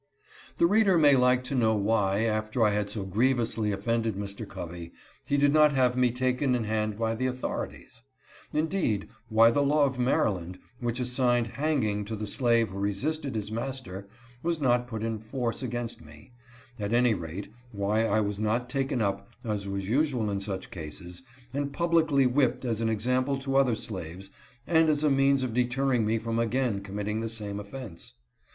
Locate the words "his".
13.35-13.51